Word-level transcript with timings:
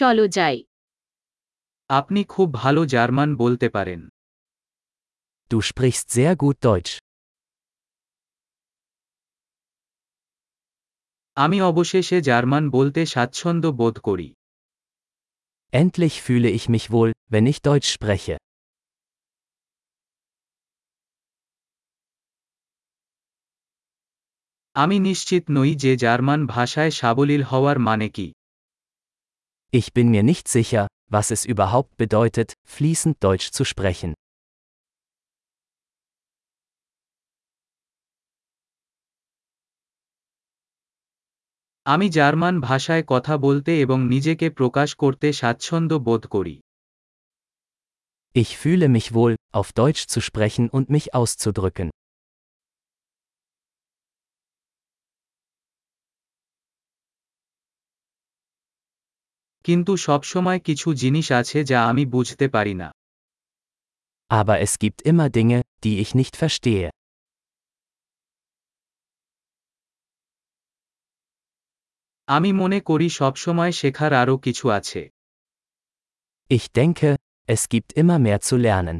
চলো 0.00 0.24
যাই 0.28 0.56
আপনি 1.90 2.20
খুব 2.24 2.48
ভালো 2.54 2.80
জার্মান 2.86 3.30
বলতে 3.36 3.68
পারেন 3.68 4.00
Du 5.50 5.58
sprichst 5.60 6.06
sehr 6.10 6.34
gut 6.36 6.56
Deutsch. 6.62 6.92
আমি 11.36 11.58
অবশেষে 11.62 12.18
জার্মান 12.20 12.64
বলতে 12.70 13.00
স্বাচ্ছন্দ্য 13.06 13.68
বোধ 13.72 13.96
করি 13.98 14.28
Endlich 15.72 16.16
fühle 16.22 16.50
ich 16.50 16.66
mich 16.68 16.86
wohl, 16.90 17.10
wenn 17.32 17.46
ich 17.46 17.58
Deutsch 17.62 17.88
spreche. 17.96 18.36
আমি 24.76 24.96
নিশ্চিত 24.98 25.44
নই 25.50 25.70
যে 25.74 25.92
জার্মান 25.96 26.40
ভাষায় 26.46 26.90
সাবলীল 26.90 27.42
হওয়ার 27.42 27.78
মানে 27.78 28.08
কি 28.08 28.26
Ich 29.71 29.93
bin 29.93 30.09
mir 30.09 30.23
nicht 30.23 30.47
sicher, 30.47 30.87
was 31.11 31.31
es 31.31 31.45
überhaupt 31.45 31.97
bedeutet, 31.97 32.53
fließend 32.63 33.15
Deutsch 33.23 33.51
zu 33.51 33.63
sprechen. 33.65 34.13
আমি 41.85 42.09
জার্মান 42.09 42.61
ভাষায় 42.61 43.03
কথা 43.07 43.37
বলতে 43.37 43.71
এবং 43.81 43.97
নিজেকে 44.03 44.49
প্রকাশ 44.49 44.95
করতে 44.95 45.27
স্বাচ্ছন্দ্য 45.33 45.95
বোধ 45.95 46.27
করি 46.27 46.55
Ich 48.35 48.51
fühle 48.57 48.87
mich 48.89 49.07
wohl, 49.13 49.33
auf 49.53 49.67
Deutsch 49.73 50.03
zu 50.07 50.19
sprechen 50.21 50.65
und 50.69 50.85
mich 50.89 51.05
auszudrücken. 51.13 51.89
কিন্তু 59.64 59.92
সবসময় 60.06 60.60
কিছু 60.68 60.88
জিনিস 61.02 61.26
আছে 61.40 61.58
যা 61.70 61.78
আমি 61.90 62.04
বুঝতে 62.14 62.46
পারি 62.48 62.74
না 62.82 62.88
Aber 64.30 64.56
es 64.60 64.72
gibt 64.78 64.98
immer 65.02 65.28
Dinge, 65.28 65.60
die 65.84 65.96
ich 66.02 66.10
nicht 66.14 66.34
verstehe. 66.36 66.88
আমি 72.28 72.50
মনে 72.52 72.78
করি 72.80 73.08
সবসময় 73.20 73.72
শেখার 73.80 74.12
আরও 74.12 74.36
কিছু 74.44 74.64
আছে 74.78 75.00
Ich 76.50 76.66
denke, 76.78 77.10
es 77.48 77.62
gibt 77.68 77.90
immer 77.92 78.18
mehr 78.18 78.38
zu 78.48 78.56
lernen. 78.58 78.98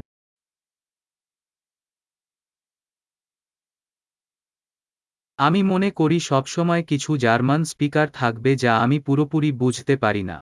আমি 5.38 5.60
মনে 5.62 5.90
করি 5.90 6.18
সবসময় 6.20 6.82
কিছু 6.84 7.10
জার্মান 7.16 7.60
স্পিকার 7.64 8.06
থাকবে 8.10 8.50
যা 8.56 8.72
আমি 8.84 8.98
পুরোপুরি 9.06 9.50
বুঝতে 9.62 9.94
পারি 9.96 10.22
না 10.30 10.36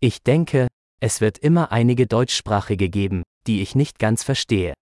Ich 0.00 0.22
denke, 0.22 0.68
es 1.00 1.20
wird 1.20 1.38
immer 1.38 1.72
einige 1.72 2.06
Deutschsprachige 2.06 2.88
geben, 2.88 3.22
die 3.46 3.62
ich 3.62 3.74
nicht 3.74 3.98
ganz 3.98 4.22
verstehe. 4.24 4.72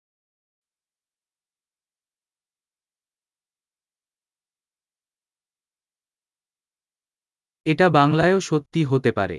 এটা 7.66 7.86
বাংলায়ও 7.90 8.38
সত্যি 8.40 8.80
হতে 8.84 9.10
পারে 9.18 9.38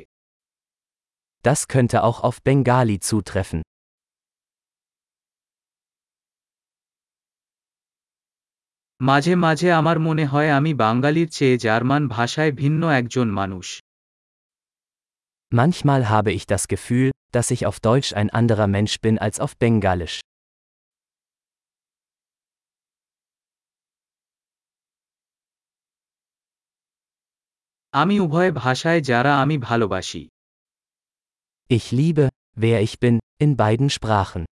Das 1.46 1.60
könnte 1.74 1.98
auch 2.04 2.20
auf 2.28 2.38
Bengali 2.48 2.98
zutreffen. 3.10 3.62
মাঝে 9.02 9.34
মাঝে 9.36 9.70
আমার 9.72 9.98
মনে 10.00 10.26
হয় 10.26 10.50
আমি 10.52 10.72
বাঙালির 10.74 11.30
চেয়ে 11.30 11.56
জার্মান 11.58 12.04
ভাষায় 12.08 12.52
ভিন্ন 12.52 12.82
একজন 13.00 13.28
মানুষ 13.32 13.68
Manchmal 15.54 16.10
habe 16.10 16.32
ich 16.32 16.48
das 16.48 16.68
Gefühl, 16.68 17.12
dass 17.32 17.52
ich 17.52 17.66
auf 17.66 17.80
Deutsch 17.80 18.14
ein 18.14 18.30
anderer 18.30 18.68
Mensch 18.68 19.02
bin 19.02 19.20
als 19.20 19.40
auf 19.40 19.58
Bengalisch. 19.58 20.22
আমি 27.94 28.16
উভয় 28.19 28.52
ভাষায় 28.64 29.02
যারা 29.02 29.31
আমি 29.42 29.56
ভালোবাসি 29.68 30.24
Ich 31.69 31.86
liebe, 32.00 32.25
wer 32.64 32.78
ich 32.88 32.96
bin, 33.03 33.16
in 33.44 33.52
beiden 33.64 33.90
Sprachen. 33.97 34.44